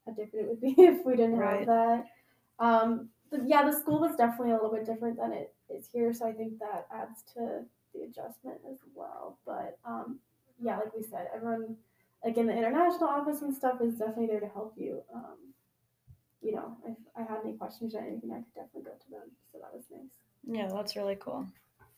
how 0.06 0.12
different 0.12 0.46
it 0.46 0.48
would 0.48 0.60
be 0.60 0.74
if 0.78 1.04
we 1.06 1.16
didn't 1.16 1.38
Right. 1.38 1.58
have 1.60 1.66
that. 1.66 2.06
Um, 2.58 3.10
but 3.30 3.48
yeah, 3.48 3.64
the 3.64 3.72
school 3.78 4.00
was 4.00 4.16
definitely 4.16 4.52
a 4.52 4.54
little 4.54 4.72
bit 4.72 4.86
different 4.86 5.18
than 5.18 5.32
it 5.32 5.54
is 5.70 5.88
here, 5.92 6.12
so 6.12 6.26
I 6.26 6.32
think 6.32 6.58
that 6.60 6.86
adds 6.92 7.22
to 7.34 7.64
the 7.94 8.02
adjustment 8.02 8.60
as 8.70 8.78
well. 8.94 9.38
But 9.46 9.78
um, 9.84 10.20
yeah, 10.60 10.78
like 10.78 10.94
we 10.94 11.02
said, 11.02 11.28
everyone 11.34 11.76
like 12.24 12.36
in 12.36 12.46
the 12.46 12.56
international 12.56 13.08
office 13.08 13.42
and 13.42 13.54
stuff 13.54 13.80
is 13.80 13.94
definitely 13.94 14.26
there 14.26 14.40
to 14.40 14.48
help 14.48 14.74
you. 14.76 15.02
Um, 15.14 15.38
you 16.42 16.52
know, 16.54 16.76
if 16.86 16.96
I 17.16 17.20
had 17.22 17.40
any 17.44 17.54
questions 17.54 17.94
or 17.94 18.00
anything, 18.00 18.32
I 18.32 18.36
could 18.36 18.54
definitely 18.54 18.82
go 18.82 18.96
to 18.96 19.10
them. 19.10 19.30
So 19.52 19.58
that 19.60 19.72
was 19.74 19.84
nice. 19.90 20.10
Yeah, 20.46 20.68
that's 20.74 20.96
really 20.96 21.16
cool. 21.16 21.46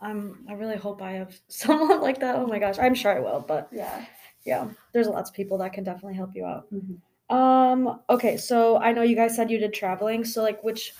I'm. 0.00 0.46
I 0.48 0.52
really 0.54 0.76
hope 0.76 1.02
I 1.02 1.12
have 1.12 1.34
someone 1.48 2.00
like 2.00 2.20
that. 2.20 2.36
Oh 2.36 2.46
my 2.46 2.58
gosh, 2.58 2.78
I'm 2.78 2.94
sure 2.94 3.14
I 3.16 3.20
will. 3.20 3.40
But 3.46 3.68
Yeah. 3.72 4.04
yeah, 4.44 4.68
there's 4.92 5.08
lots 5.08 5.30
of 5.30 5.36
people 5.36 5.58
that 5.58 5.72
can 5.72 5.84
definitely 5.84 6.14
help 6.14 6.34
you 6.34 6.44
out. 6.44 6.66
Mhm. 6.72 6.98
Um. 7.34 8.00
Okay, 8.08 8.36
so 8.36 8.78
I 8.78 8.92
know 8.92 9.02
you 9.02 9.16
guys 9.16 9.36
said 9.36 9.50
you 9.50 9.58
did 9.58 9.74
traveling. 9.74 10.24
So 10.24 10.42
like, 10.42 10.62
which 10.64 10.94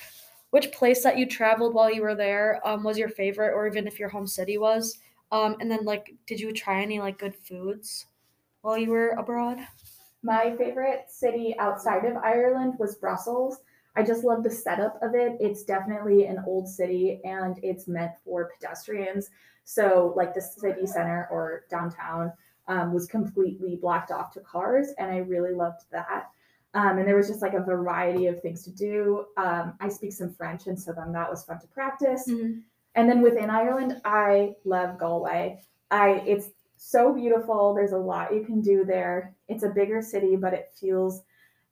which 0.51 0.73
place 0.73 1.03
that 1.03 1.19
you 1.19 1.27
traveled 1.27 1.75
while 1.75 1.93
you 1.93 2.03
were 2.03 2.15
there 2.15 2.61
um, 2.67 2.83
was 2.83 2.99
your 2.99 3.09
favorite, 3.09 3.53
or 3.55 3.67
even 3.67 3.87
if 3.87 3.99
your 3.99 4.09
home 4.09 4.27
city 4.27 4.59
was? 4.59 4.99
Um, 5.31 5.57
and 5.61 5.71
then 5.71 5.85
like, 5.85 6.15
did 6.27 6.41
you 6.41 6.53
try 6.53 6.81
any 6.83 7.01
like 7.01 7.19
good 7.19 7.35
foods 7.37 8.07
while 8.63 8.79
you 8.79 8.91
were 8.91 9.11
abroad? 9.11 9.59
My 10.23 10.55
favorite 10.57 11.07
city 11.09 11.55
outside 11.59 12.05
of 12.05 12.17
Ireland 12.17 12.75
was 12.79 12.97
Brussels. 12.97 13.59
I 13.97 14.03
just 14.03 14.25
love 14.25 14.43
the 14.43 14.51
setup 14.51 15.01
of 15.03 15.15
it. 15.15 15.37
It's 15.41 15.65
definitely 15.65 16.27
an 16.27 16.43
old 16.47 16.69
city 16.69 17.21
and 17.25 17.59
it's 17.63 17.89
meant 17.89 18.13
for 18.25 18.51
pedestrians. 18.55 19.31
So, 19.65 20.13
like 20.17 20.35
the 20.35 20.41
city 20.41 20.87
center 20.87 21.29
or 21.31 21.65
downtown 21.71 22.33
um, 22.69 22.93
was 22.93 23.07
completely 23.07 23.77
blocked 23.77 24.11
off 24.11 24.33
to 24.33 24.41
cars, 24.41 24.89
and 24.99 25.11
I 25.11 25.19
really 25.19 25.53
loved 25.53 25.83
that. 25.91 26.31
Um, 26.75 26.99
and 26.99 27.09
there 27.09 27.17
was 27.17 27.29
just 27.29 27.43
like 27.43 27.55
a 27.55 27.61
variety 27.61 28.27
of 28.27 28.41
things 28.41 28.63
to 28.65 28.71
do. 28.71 29.27
Um, 29.37 29.75
I 29.81 29.89
speak 29.89 30.13
some 30.13 30.33
French, 30.33 30.67
and 30.67 30.81
so 30.81 30.93
then 30.93 31.13
that 31.13 31.29
was 31.29 31.45
fun 31.45 31.59
to 31.61 31.67
practice. 31.67 32.29
And 32.95 33.09
then 33.09 33.21
within 33.21 33.51
Ireland, 33.51 34.01
I 34.05 34.53
love 34.65 34.99
Galway. 34.99 35.61
I 35.91 36.23
it's 36.27 36.49
so 36.79 37.13
beautiful. 37.13 37.75
There's 37.75 37.93
a 37.93 37.99
lot 37.99 38.35
you 38.35 38.45
can 38.45 38.61
do 38.61 38.85
there. 38.85 39.35
It's 39.49 39.65
a 39.65 39.69
bigger 39.69 40.01
city, 40.01 40.37
but 40.37 40.55
it 40.55 40.71
feels, 40.81 41.23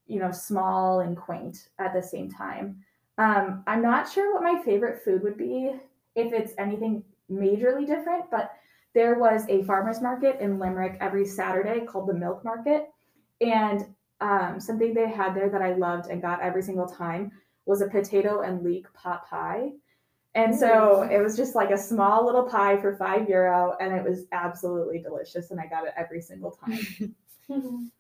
you 0.07 0.19
know, 0.19 0.33
small 0.33 1.01
and 1.01 1.17
quaint 1.17 1.69
at 1.79 1.95
the 1.95 2.03
same 2.03 2.31
time. 2.31 2.85
Um, 3.19 3.63
I'm 3.67 3.83
not 3.83 4.11
sure 4.11 4.35
what 4.35 4.43
my 4.43 4.61
favorite 4.63 5.03
food 5.03 5.23
would 5.23 5.39
be 5.39 5.73
if 6.15 6.33
it's 6.33 6.53
anything 6.59 7.03
majorly 7.31 7.87
different, 7.87 8.31
but 8.31 8.53
there 8.95 9.19
was 9.19 9.47
a 9.49 9.63
farmers 9.65 10.01
market 10.01 10.41
in 10.41 10.59
Limerick 10.59 10.99
every 11.01 11.25
Saturday 11.25 11.85
called 11.85 12.09
the 12.09 12.15
Milk 12.15 12.45
Market, 12.45 12.89
and 13.41 13.87
um, 14.21 14.59
something 14.59 14.95
they 14.95 15.09
had 15.09 15.35
there 15.35 15.51
that 15.51 15.63
I 15.63 15.75
loved 15.75 16.11
and 16.11 16.23
got 16.23 16.41
every 16.41 16.63
single 16.63 16.87
time 16.87 17.33
was 17.67 17.81
a 17.81 17.89
potato 17.89 18.41
and 18.41 18.63
leek 18.63 18.87
pot 18.95 19.29
pie. 19.29 19.73
And 20.37 20.55
so 20.55 21.09
it 21.11 21.19
was 21.19 21.35
just 21.35 21.55
like 21.55 21.71
a 21.71 21.79
small 21.79 22.27
little 22.27 22.43
pie 22.43 22.77
for 22.77 22.95
five 22.95 23.27
euro, 23.27 23.75
and 23.81 23.95
it 23.95 24.05
was 24.05 24.27
absolutely 24.33 24.99
delicious. 24.99 25.51
And 25.51 25.59
I 25.59 25.67
got 25.67 25.87
it 25.87 25.95
every 25.97 26.21
single 26.21 26.51
time. 26.51 27.15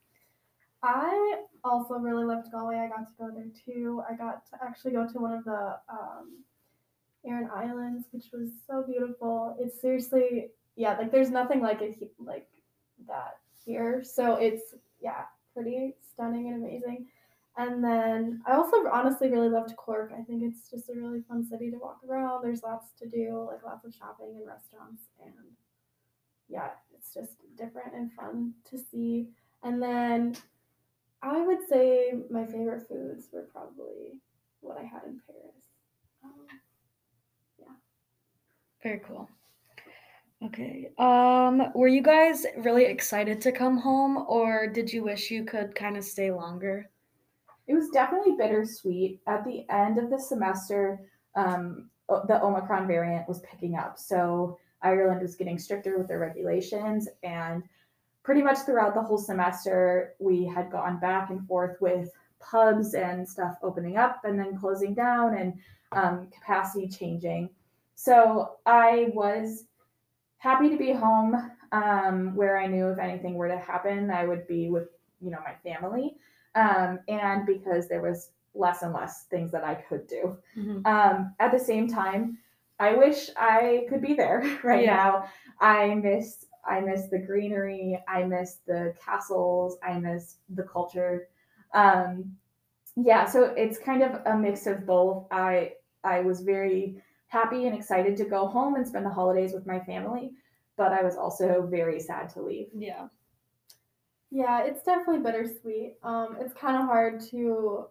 I 0.83 1.39
also 1.65 1.95
really 1.95 2.25
loved 2.25 2.53
Galway. 2.53 2.77
I 2.77 2.89
got 2.89 3.07
to 3.07 3.13
go 3.19 3.31
there 3.35 3.49
too. 3.65 4.03
I 4.09 4.15
got 4.15 4.47
to 4.51 4.59
actually 4.63 4.93
go 4.93 5.09
to 5.09 5.19
one 5.19 5.33
of 5.33 5.45
the 5.45 5.79
um, 5.89 6.45
Aran 7.27 7.49
Islands, 7.55 8.07
which 8.11 8.27
was 8.35 8.51
so 8.67 8.85
beautiful. 8.87 9.57
It's 9.59 9.81
seriously, 9.81 10.51
yeah, 10.77 10.99
like 10.99 11.11
there's 11.11 11.31
nothing 11.31 11.63
like 11.63 11.81
it 11.81 11.97
like 12.19 12.49
that 13.09 13.39
here. 13.65 14.05
So 14.05 14.35
it's 14.35 14.75
yeah, 15.01 15.23
pretty 15.55 15.95
stunning 16.13 16.49
and 16.49 16.63
amazing. 16.63 17.07
And 17.59 17.83
then 17.83 18.43
I 18.47 18.55
also 18.55 18.87
honestly 18.93 19.31
really 19.31 19.49
loved 19.49 19.75
Cork. 19.77 20.13
I 20.13 20.23
think 20.23 20.43
it's 20.43 20.69
just 20.71 20.91
a 20.91 20.95
really 20.95 21.23
fun 21.27 21.47
city 21.47 21.71
to 21.71 21.79
walk 21.79 22.01
around. 22.07 22.43
There's 22.43 22.63
lots 22.63 22.89
to 22.99 23.09
do, 23.09 23.49
like 23.51 23.65
lots 23.65 23.85
of 23.87 23.95
shopping 23.95 24.35
and 24.37 24.47
restaurants, 24.47 25.05
and 25.25 25.33
yeah, 26.49 26.69
it's 26.95 27.15
just 27.15 27.33
different 27.57 27.95
and 27.95 28.13
fun 28.13 28.53
to 28.71 28.79
see. 28.79 29.29
And 29.63 29.83
then 29.83 30.37
I 31.23 31.41
would 31.41 31.67
say 31.69 32.13
my 32.31 32.45
favorite 32.45 32.87
foods 32.87 33.29
were 33.33 33.49
probably 33.53 34.21
what 34.61 34.77
I 34.79 34.83
had 34.83 35.03
in 35.07 35.21
Paris. 35.27 35.65
Um, 36.23 36.47
Very 38.83 39.01
cool. 39.07 39.29
Okay. 40.45 40.91
Um, 40.99 41.73
were 41.75 41.89
you 41.89 42.03
guys 42.03 42.45
really 42.59 42.85
excited 42.85 43.41
to 43.41 43.53
come 43.53 43.79
home 43.79 44.25
or 44.29 44.69
did 44.69 44.93
you 44.93 45.03
wish 45.03 45.31
you 45.31 45.45
could 45.45 45.75
kind 45.75 45.97
of 45.97 46.05
stay 46.05 46.31
longer? 46.31 46.91
It 47.67 47.75
was 47.75 47.89
definitely 47.91 48.33
bittersweet. 48.39 49.21
At 49.27 49.45
the 49.45 49.65
end 49.71 49.99
of 49.99 50.11
the 50.11 50.19
semester, 50.19 51.01
um, 51.35 51.91
the 52.09 52.41
Omicron 52.43 52.87
variant 52.87 53.29
was 53.29 53.41
picking 53.41 53.77
up. 53.77 53.99
So 53.99 54.59
Ireland 54.83 55.23
was 55.23 55.35
getting 55.35 55.59
stricter 55.59 55.99
with 55.99 56.09
their 56.09 56.21
regulations. 56.21 57.09
And 57.23 57.65
pretty 58.23 58.43
much 58.43 58.59
throughout 58.59 58.95
the 58.95 59.03
whole 59.03 59.19
semester, 59.19 60.15
we 60.19 60.45
had 60.45 60.71
gone 60.71 61.01
back 61.01 61.31
and 61.31 61.47
forth 61.47 61.77
with 61.81 62.11
pubs 62.39 62.95
and 62.95 63.29
stuff 63.29 63.57
opening 63.63 63.97
up 63.97 64.25
and 64.25 64.39
then 64.39 64.57
closing 64.57 64.95
down 64.95 65.37
and 65.37 65.55
um, 65.93 66.29
capacity 66.31 66.89
changing. 66.89 67.51
So 67.95 68.57
I 68.67 69.11
was 69.15 69.65
happy 70.39 70.69
to 70.69 70.77
be 70.77 70.93
home 70.93 71.51
um, 71.73 72.37
where 72.37 72.59
I 72.59 72.67
knew 72.67 72.89
if 72.89 72.99
anything 72.99 73.35
were 73.35 73.49
to 73.49 73.59
happen, 73.59 74.11
I 74.11 74.25
would 74.27 74.47
be 74.47 74.69
with, 74.71 74.89
you 75.21 75.31
know, 75.31 75.39
my 75.45 75.55
family 75.69 76.17
um, 76.57 76.99
and 77.09 77.47
because 77.47 77.89
there 77.89 78.03
was 78.03 78.31
less 78.55 78.83
and 78.83 78.93
less 78.93 79.25
things 79.25 79.53
that 79.53 79.65
I 79.65 79.75
could 79.75 80.07
do. 80.07 80.37
Mhm. 80.57 80.87
Um, 80.87 81.35
at 81.39 81.53
the 81.53 81.59
same 81.59 81.87
time, 81.89 82.39
I 82.81 82.95
wish 82.95 83.31
I 83.37 83.87
could 83.89 84.03
be 84.03 84.15
there 84.15 84.41
right 84.65 84.85
Yeah. 84.85 84.97
now. 84.97 85.25
I 85.61 85.95
miss 85.95 86.47
I 86.69 86.81
miss 86.81 87.07
the 87.09 87.19
greenery. 87.21 88.03
I 88.09 88.25
miss 88.25 88.57
the 88.67 88.93
castles. 89.05 89.79
I 89.85 90.01
miss 90.01 90.39
the 90.49 90.65
culture. 90.65 91.29
Um, 91.75 92.37
yeah, 92.97 93.25
so 93.27 93.45
it's 93.57 93.79
kind 93.79 94.03
of 94.03 94.21
a 94.27 94.37
mix 94.37 94.67
of 94.67 94.87
both. 94.87 95.27
I 95.31 95.75
I 96.03 96.21
was 96.21 96.41
very 96.41 97.03
happy 97.29 97.67
and 97.67 97.77
excited 97.77 98.17
to 98.17 98.25
go 98.25 98.47
home 98.47 98.75
and 98.77 98.87
spend 98.87 99.05
the 99.05 99.11
holidays 99.11 99.53
with 99.53 99.67
my 99.67 99.81
family, 99.81 100.33
but 100.77 100.93
I 100.93 101.03
was 101.03 101.17
also 101.17 101.67
very 101.71 102.01
sad 102.01 102.31
to 102.31 102.43
leave. 102.43 102.69
Yeah. 102.75 103.09
Yeah, 104.31 104.65
it's 104.65 104.83
definitely 104.83 105.23
bittersweet. 105.23 105.97
Um, 106.03 106.37
it's 106.41 106.53
kind 106.55 106.77
of 106.77 106.87
hard 106.87 107.21
to 107.31 107.87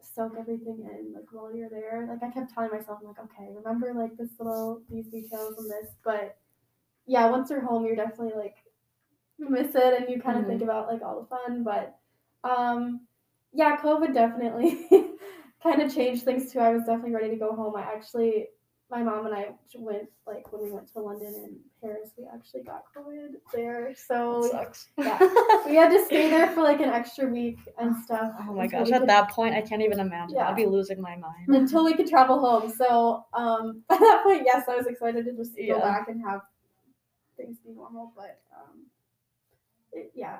soak 0.00 0.34
everything 0.38 0.88
in 0.90 1.12
like 1.14 1.26
while 1.32 1.54
you're 1.54 1.68
there. 1.70 2.06
Like 2.08 2.22
I 2.22 2.32
kept 2.32 2.54
telling 2.54 2.70
myself, 2.70 2.98
I'm 3.02 3.08
like, 3.08 3.18
okay, 3.20 3.50
remember 3.54 3.92
like 3.94 4.16
this 4.16 4.30
little 4.38 4.82
these 4.90 5.06
details 5.08 5.56
and 5.58 5.70
this, 5.70 5.90
but 6.04 6.38
yeah, 7.06 7.30
once 7.30 7.50
you're 7.50 7.64
home, 7.64 7.86
you're 7.86 7.96
definitely 7.96 8.34
like 8.38 8.56
miss 9.38 9.74
it 9.74 10.00
and 10.02 10.10
you 10.10 10.20
kind 10.20 10.38
of 10.40 10.46
think 10.46 10.62
about 10.62 10.88
like 10.88 11.02
all 11.02 11.20
the 11.20 11.26
fun. 11.28 11.64
But 11.64 11.96
um, 12.44 13.02
yeah, 13.52 13.76
COVID 13.78 14.14
definitely 14.14 14.88
kind 15.62 15.82
of 15.82 15.94
changed 15.94 16.24
things 16.24 16.52
too. 16.52 16.60
I 16.60 16.72
was 16.72 16.84
definitely 16.84 17.14
ready 17.14 17.30
to 17.30 17.36
go 17.36 17.54
home. 17.54 17.76
I 17.76 17.82
actually, 17.82 18.48
my 18.90 19.02
mom 19.02 19.26
and 19.26 19.34
I 19.34 19.48
went 19.74 20.08
like 20.26 20.52
when 20.52 20.62
we 20.62 20.70
went 20.70 20.92
to 20.92 21.00
London 21.00 21.34
and 21.44 21.56
Paris, 21.82 22.10
we 22.16 22.24
actually 22.32 22.62
got 22.62 22.84
COVID 22.96 23.30
there. 23.52 23.92
So 23.96 24.48
sucks. 24.50 24.88
yeah. 24.98 25.18
we 25.66 25.74
had 25.74 25.90
to 25.90 26.04
stay 26.04 26.30
there 26.30 26.48
for 26.52 26.62
like 26.62 26.80
an 26.80 26.90
extra 26.90 27.26
week 27.26 27.58
and 27.78 27.96
stuff. 28.04 28.32
Oh 28.40 28.52
my 28.54 28.66
gosh, 28.68 28.90
at 28.92 29.00
could- 29.00 29.08
that 29.08 29.30
point 29.30 29.54
I 29.54 29.60
can't 29.62 29.82
even 29.82 29.98
imagine. 29.98 30.36
Yeah. 30.36 30.48
I'd 30.48 30.56
be 30.56 30.66
losing 30.66 31.00
my 31.00 31.16
mind. 31.16 31.48
until 31.48 31.84
we 31.84 31.94
could 31.94 32.08
travel 32.08 32.38
home. 32.38 32.70
So 32.70 33.24
um, 33.34 33.82
at 33.90 33.98
that 33.98 34.20
point, 34.22 34.42
yes, 34.46 34.68
I 34.68 34.76
was 34.76 34.86
excited 34.86 35.24
to 35.24 35.32
just 35.32 35.52
Yeah. 35.56 35.74
go 35.74 35.80
back 35.80 36.08
and 36.08 36.22
have 36.24 36.42
things 37.36 37.58
be 37.66 37.72
normal. 37.72 38.12
But 38.16 38.38
um, 38.56 38.86
it, 39.92 40.12
yeah, 40.14 40.38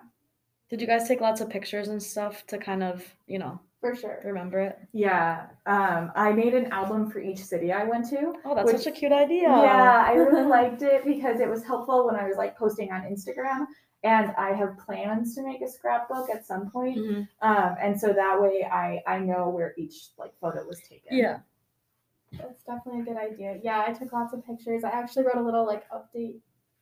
Did 0.71 0.81
you 0.81 0.87
guys 0.87 1.09
take 1.09 1.21
lots 1.21 1.41
of 1.41 1.51
pictures 1.51 1.89
and 1.89 2.01
stuff 2.03 2.47
to 2.47 2.59
kind 2.59 2.85
of, 2.85 3.05
you 3.27 3.39
know, 3.41 3.59
for 3.95 3.97
sure. 3.97 4.21
remember 4.25 4.59
it? 4.61 4.79
Yeah, 4.93 5.47
um, 5.67 6.13
I 6.15 6.33
made 6.33 6.55
an 6.55 6.67
album 6.73 7.11
for 7.11 7.21
each 7.21 7.43
city 7.45 7.73
I 7.73 7.85
went 7.85 8.09
to. 8.11 8.33
Oh, 8.45 8.55
that's 8.55 8.67
Which- 8.73 8.83
such 8.83 8.87
a 8.89 8.91
cute 8.93 9.13
idea. 9.13 9.49
Yeah, 9.49 10.05
I 10.07 10.13
really 10.13 10.43
liked 10.59 10.83
it 10.83 11.05
because 11.05 11.41
it 11.41 11.49
was 11.49 11.65
helpful 11.65 12.07
when 12.07 12.17
I 12.17 12.27
was 12.29 12.37
like 12.37 12.57
posting 12.57 12.93
on 12.93 13.03
Instagram. 13.03 13.67
And 14.05 14.31
I 14.39 14.53
have 14.53 14.79
plans 14.79 15.35
to 15.35 15.43
make 15.43 15.63
a 15.63 15.69
scrapbook 15.69 16.31
at 16.31 16.47
some 16.47 16.71
point. 16.71 16.99
Mhm. 16.99 17.29
Um, 17.43 17.75
and 17.81 17.99
so 18.01 18.13
that 18.13 18.41
way 18.41 18.65
I 18.65 19.03
I 19.07 19.19
know 19.19 19.49
where 19.49 19.75
each 19.77 20.11
like 20.19 20.33
photo 20.41 20.65
was 20.65 20.79
taken. 20.81 21.17
Yeah. 21.17 21.39
That's 22.33 22.63
definitely 22.65 23.01
a 23.01 23.05
good 23.05 23.17
idea. 23.17 23.59
Yeah, 23.63 23.83
I 23.87 23.93
took 23.93 24.13
lots 24.13 24.33
of 24.35 24.45
pictures. 24.47 24.85
I 24.85 24.91
actually 24.91 25.25
wrote 25.25 25.37
a 25.39 25.43
little 25.43 25.67
like 25.67 25.85
update 25.91 26.37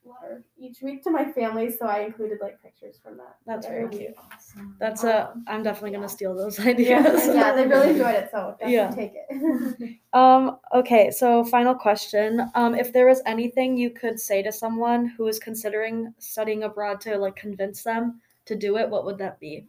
letter 0.07 0.45
each 0.59 0.83
week 0.83 1.03
to 1.05 1.11
my 1.11 1.25
family, 1.25 1.71
so 1.71 1.87
I 1.87 2.01
included 2.01 2.39
like 2.41 2.63
pictures 2.63 2.99
from 3.03 3.17
that. 3.19 3.37
That's 3.47 3.67
that 3.67 3.73
very 3.73 3.89
cute. 3.89 4.15
Awesome. 4.33 4.77
That's 4.79 5.05
a. 5.05 5.31
Um, 5.31 5.45
I'm 5.49 5.63
definitely 5.63 5.93
gonna 5.93 6.09
steal 6.09 6.35
those 6.35 6.59
Yeah, 6.59 6.67
ideas. 6.69 7.27
yeah, 7.35 7.53
they 7.53 7.67
really 7.67 7.91
enjoyed 7.91 8.15
it, 8.15 8.31
so 8.31 8.57
definitely 8.61 8.75
Yeah. 8.75 8.91
take 8.91 9.13
it. 9.15 10.01
Um, 10.13 10.59
okay, 10.73 11.11
so 11.11 11.43
final 11.45 11.75
question. 11.75 12.41
Um, 12.55 12.77
if 12.77 12.93
there 12.93 13.09
was 13.09 13.21
anything 13.27 13.77
you 13.77 13.91
could 13.91 14.21
say 14.21 14.43
to 14.45 14.53
someone 14.53 15.07
who 15.07 15.27
is 15.27 15.41
considering 15.41 16.15
studying 16.19 16.63
abroad 16.63 17.01
to 17.01 17.19
like 17.19 17.35
convince 17.35 17.83
them 17.83 18.21
to 18.45 18.55
do 18.55 18.77
it, 18.77 18.89
what 18.89 19.05
would 19.07 19.19
that 19.19 19.41
be? 19.41 19.67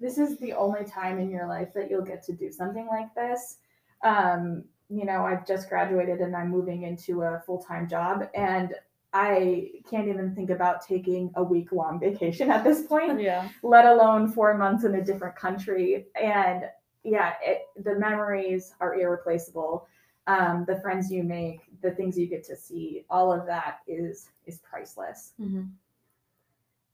this 0.00 0.18
is 0.18 0.38
the 0.38 0.52
only 0.52 0.84
time 0.84 1.18
in 1.18 1.30
your 1.30 1.46
life 1.48 1.72
that 1.74 1.90
you'll 1.90 2.02
get 2.04 2.22
to 2.24 2.32
do 2.32 2.52
something 2.52 2.86
like 2.86 3.12
this. 3.14 3.58
Um, 4.02 4.64
you 4.88 5.04
know, 5.04 5.24
I've 5.24 5.46
just 5.46 5.68
graduated 5.68 6.20
and 6.20 6.34
I'm 6.36 6.50
moving 6.50 6.84
into 6.84 7.22
a 7.22 7.40
full 7.44 7.58
time 7.62 7.88
job, 7.88 8.28
and 8.34 8.74
I 9.12 9.70
can't 9.88 10.08
even 10.08 10.34
think 10.34 10.50
about 10.50 10.84
taking 10.86 11.30
a 11.36 11.42
week 11.42 11.72
long 11.72 11.98
vacation 11.98 12.50
at 12.50 12.62
this 12.64 12.82
point, 12.82 13.20
Yeah. 13.28 13.48
let 13.62 13.86
alone 13.86 14.28
four 14.30 14.56
months 14.56 14.84
in 14.84 14.94
a 14.96 15.04
different 15.04 15.36
country. 15.36 16.06
And 16.20 16.64
yeah, 17.04 17.34
it, 17.42 17.62
the 17.82 17.94
memories 17.98 18.74
are 18.80 18.94
irreplaceable. 19.00 19.86
Um, 20.26 20.66
the 20.68 20.78
friends 20.80 21.10
you 21.10 21.22
make, 21.22 21.60
the 21.80 21.92
things 21.92 22.18
you 22.18 22.26
get 22.26 22.44
to 22.44 22.56
see, 22.56 23.06
all 23.08 23.32
of 23.32 23.46
that 23.46 23.78
is 23.86 24.28
is 24.46 24.58
priceless. 24.58 25.32
hmm 25.38 25.62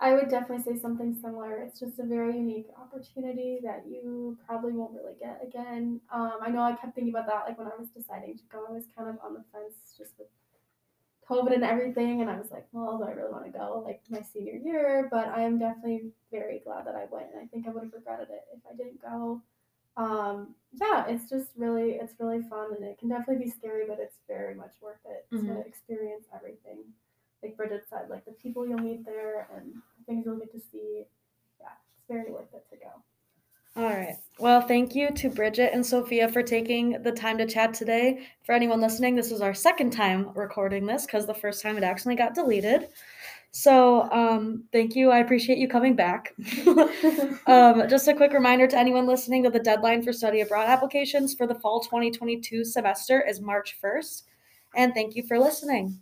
I 0.00 0.12
would 0.12 0.28
definitely 0.28 0.62
say 0.64 0.78
something 0.78 1.16
similar. 1.23 1.62
It's 1.62 1.78
just 1.80 1.99
a 1.99 2.04
very 2.04 2.37
unique 2.37 2.66
opportunity 2.78 3.61
that 3.62 3.85
you 3.88 4.37
probably 4.47 4.73
won't 4.73 4.92
really 4.92 5.14
get 5.18 5.40
again. 5.42 6.00
Um, 6.12 6.33
I 6.42 6.50
know 6.50 6.62
I 6.62 6.73
kept 6.75 6.94
thinking 6.94 7.14
about 7.14 7.26
that 7.28 7.44
like 7.47 7.56
when 7.59 7.68
I 7.68 7.76
was 7.78 7.88
deciding 7.88 8.37
to 8.37 8.42
go. 8.52 8.66
I 8.68 8.73
was 8.73 8.85
kind 8.97 9.09
of 9.09 9.16
on 9.25 9.35
the 9.35 9.44
fence 9.52 9.94
just 9.97 10.12
with 10.18 10.28
COVID 11.28 11.54
and 11.54 11.64
everything, 11.64 12.21
and 12.21 12.31
I 12.31 12.38
was 12.38 12.50
like, 12.50 12.66
well, 12.73 12.99
do 12.99 13.04
I 13.04 13.12
really 13.12 13.33
want 13.33 13.45
to 13.47 13.50
go 13.50 13.83
like 13.85 14.02
my 14.11 14.23
senior 14.23 14.54
year? 14.54 15.09
But 15.11 15.28
I 15.28 15.43
am 15.43 15.59
definitely 15.59 16.11
very 16.31 16.61
glad 16.64 16.87
that 16.87 16.95
I 16.95 17.07
went, 17.11 17.26
and 17.33 17.43
I 17.43 17.47
think 17.47 17.66
I 17.66 17.71
would 17.71 17.85
have 17.85 17.93
regretted 17.93 18.28
it 18.31 18.45
if 18.54 18.61
I 18.71 18.76
didn't 18.76 19.00
go. 19.00 19.40
Um, 19.97 20.54
yeah, 20.73 21.07
it's 21.07 21.28
just 21.31 21.50
really, 21.57 21.93
it's 21.93 22.14
really 22.19 22.43
fun, 22.43 22.75
and 22.75 22.85
it 22.85 22.99
can 22.99 23.09
definitely 23.09 23.45
be 23.45 23.50
scary, 23.50 23.85
but 23.87 23.99
it's 24.00 24.16
very 24.26 24.54
much 24.54 24.73
worth 24.81 25.04
it 25.07 25.26
to 25.31 25.37
Mhm. 25.37 25.66
experience 25.66 26.26
everything 26.35 26.85
like 27.45 27.57
Bridget 27.59 27.85
said, 27.90 28.09
like 28.09 28.25
the 28.25 28.33
people 28.33 28.66
you'll 28.66 28.78
meet 28.78 29.04
there 29.04 29.47
and 29.54 29.75
the 29.99 30.04
things 30.07 30.25
you'll 30.25 30.38
get 30.38 30.50
to 30.52 30.61
see. 30.61 31.04
Yeah, 31.61 31.69
it's 31.95 32.07
very 32.09 32.33
worth 32.33 32.52
it 32.54 32.66
to 32.71 32.76
go. 32.76 33.02
All 33.76 33.85
right. 33.85 34.16
Well, 34.38 34.61
thank 34.61 34.97
you 34.97 35.11
to 35.12 35.31
Bridget 35.31 35.71
and 35.73 35.87
Sophia 35.87 36.26
for 36.29 36.43
taking 36.43 37.00
the 37.03 37.12
time 37.12 37.38
to 37.38 37.47
chat 37.47 37.73
today. 37.73 38.26
For 38.43 38.53
anyone 38.53 38.81
listening, 38.81 39.14
this 39.14 39.31
is 39.31 39.41
our 39.41 39.55
second 39.55 39.91
time 39.93 40.31
recording 40.35 40.87
this 40.87 41.07
because 41.07 41.25
the 41.25 41.35
first 41.35 41.62
time 41.62 41.79
it 41.79 41.85
actually 41.85 42.17
got 42.17 42.35
deleted. 42.35 42.88
So, 43.53 44.11
um, 44.11 44.64
thank 44.73 44.97
you. 44.97 45.12
I 45.12 45.19
appreciate 45.19 45.59
you 45.59 45.69
coming 45.69 45.95
back. 45.95 46.35
um, 47.47 47.88
just 47.88 48.09
a 48.09 48.14
quick 48.14 48.33
reminder 48.33 48.67
to 48.67 48.76
anyone 48.76 49.07
listening 49.07 49.43
that 49.43 49.53
the 49.53 49.61
deadline 49.61 50.03
for 50.03 50.12
study 50.12 50.41
abroad 50.41 50.67
applications 50.67 51.35
for 51.35 51.47
the 51.47 51.55
fall 51.55 51.79
2022 51.79 52.64
semester 52.64 53.25
is 53.25 53.41
March 53.41 53.76
1st. 53.81 54.25
And 54.75 54.93
thank 54.93 55.14
you 55.14 55.23
for 55.23 55.38
listening. 55.38 56.00